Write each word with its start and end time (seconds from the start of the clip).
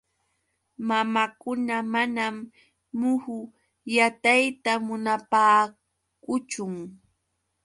Mamakuna 0.87 1.75
manam 1.93 2.35
muhu 2.99 3.37
yatayta 3.95 4.71
munaapaakuchun. 4.85 6.73